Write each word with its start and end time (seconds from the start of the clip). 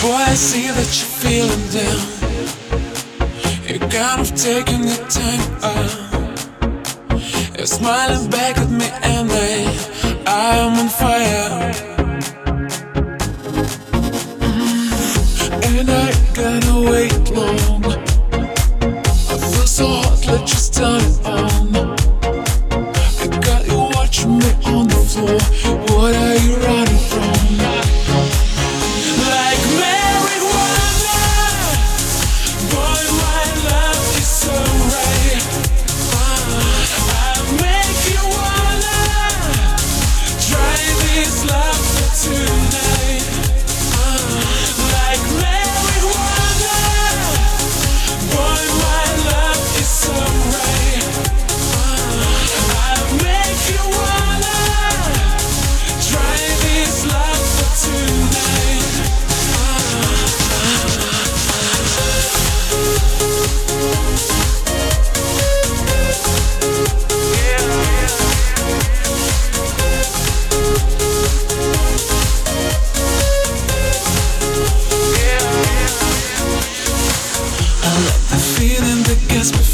Boy, 0.00 0.14
I 0.14 0.34
see 0.34 0.68
that 0.68 0.90
you're 0.96 1.14
feeling 1.20 1.64
down. 1.76 2.00
You're 3.68 3.88
kind 3.90 4.20
of 4.24 4.28
taking 4.34 4.82
the 4.90 4.96
time 5.12 5.44
out. 5.62 5.90
You're 7.54 7.66
smiling 7.66 8.30
back 8.30 8.56
at 8.56 8.70
me, 8.70 8.88
and 9.02 9.28
I, 9.30 9.66
I 10.26 10.39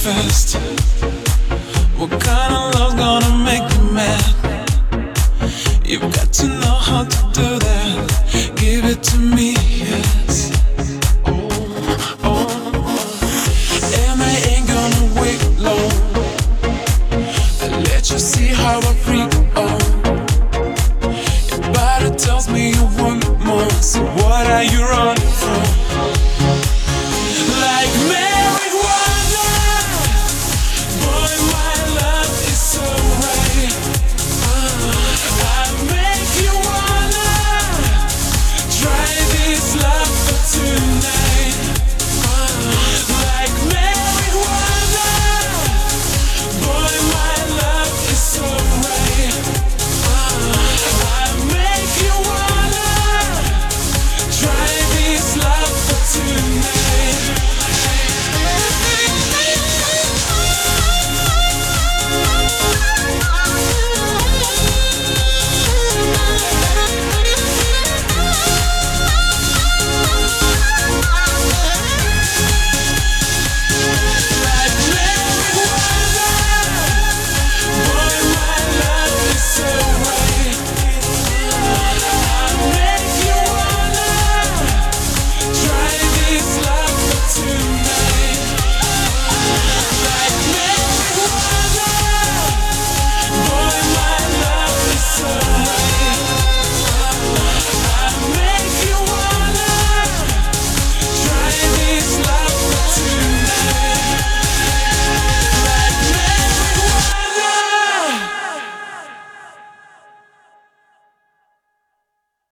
fast. 0.07 0.57
What 1.99 2.11
kind 2.21 2.53
of 2.55 2.75
love's 2.77 2.95
gonna 2.95 3.35
make 3.51 3.67
you 3.75 3.83
mad? 4.01 4.25
You've 5.85 6.09
got 6.19 6.33
to 6.41 6.47
know 6.47 6.77
how 6.89 7.03
to 7.15 7.21
do 7.39 7.49
that. 7.67 7.97
Give 8.55 8.85
it 8.93 9.03
to 9.11 9.19
me, 9.19 9.55
yes. 9.83 10.37
Oh, 11.27 11.49
oh. 12.23 12.47
And 14.01 14.19
I 14.31 14.35
ain't 14.53 14.67
gonna 14.75 15.05
wait 15.21 15.43
long. 15.67 15.93
I'll 17.63 17.81
let 17.91 18.05
you 18.11 18.19
see 18.19 18.51
how 18.63 18.79
I 18.91 18.93
freak 19.05 19.33
on. 19.65 19.81
Your 21.51 21.63
body 21.75 22.11
tells 22.17 22.49
me 22.49 22.71
you 22.77 22.85
want 23.01 23.25
more, 23.45 23.71
so 23.93 24.01
what 24.21 24.47
are 24.57 24.67
you 24.73 24.83
running? 24.93 25.16